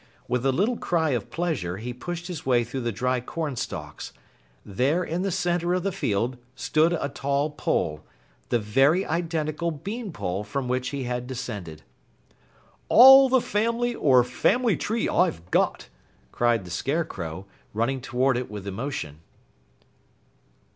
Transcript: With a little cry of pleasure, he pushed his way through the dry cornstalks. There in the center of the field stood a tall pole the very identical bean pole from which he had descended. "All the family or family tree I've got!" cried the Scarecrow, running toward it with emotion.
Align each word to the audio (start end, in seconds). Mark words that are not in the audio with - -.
With 0.27 0.43
a 0.47 0.51
little 0.51 0.77
cry 0.77 1.11
of 1.11 1.29
pleasure, 1.29 1.77
he 1.77 1.93
pushed 1.93 2.25
his 2.25 2.43
way 2.43 2.63
through 2.63 2.81
the 2.81 2.91
dry 2.91 3.19
cornstalks. 3.21 4.13
There 4.65 5.03
in 5.03 5.21
the 5.21 5.29
center 5.29 5.75
of 5.75 5.83
the 5.83 5.91
field 5.91 6.37
stood 6.55 6.93
a 6.93 7.07
tall 7.07 7.51
pole 7.51 8.03
the 8.49 8.57
very 8.57 9.05
identical 9.05 9.69
bean 9.69 10.11
pole 10.11 10.43
from 10.43 10.67
which 10.67 10.89
he 10.89 11.03
had 11.03 11.27
descended. 11.27 11.83
"All 12.89 13.29
the 13.29 13.41
family 13.41 13.93
or 13.93 14.23
family 14.23 14.75
tree 14.75 15.07
I've 15.07 15.51
got!" 15.51 15.87
cried 16.31 16.65
the 16.65 16.71
Scarecrow, 16.71 17.45
running 17.71 18.01
toward 18.01 18.37
it 18.37 18.49
with 18.49 18.65
emotion. 18.65 19.19